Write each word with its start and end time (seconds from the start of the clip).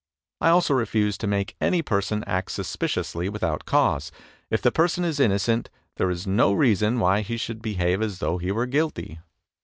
I 0.39 0.49
also 0.49 0.73
refuse 0.73 1.15
to 1.19 1.27
make 1.27 1.55
any 1.61 1.83
person 1.83 2.23
act 2.25 2.49
suspiciously 2.53 3.29
without 3.29 3.65
cause. 3.65 4.11
If 4.49 4.59
the 4.63 4.71
person 4.71 5.05
is 5.05 5.19
innocent 5.19 5.69
there 5.97 6.09
is 6.09 6.25
no 6.25 6.53
reason 6.53 6.99
why 6.99 7.21
he 7.21 7.37
should 7.37 7.61
behave 7.61 8.01
as 8.01 8.17
though 8.17 8.39
he 8.39 8.51
were 8.51 8.65
guilty. 8.65 9.19